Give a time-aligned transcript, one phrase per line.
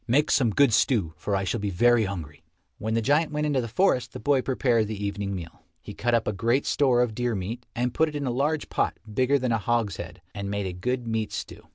[0.07, 2.41] Make some good stew, for I shall be very hungry."
[2.79, 5.61] When the giant went into the forest the boy prepared the evening meal.
[5.79, 8.69] He cut up a great store of deer meat and put it in a large
[8.69, 11.67] pot bigger than a hogshead, and made a good meat stew.